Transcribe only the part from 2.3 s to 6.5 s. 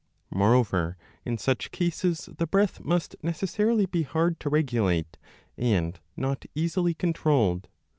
the breath must neces sarily be hard to regulate and not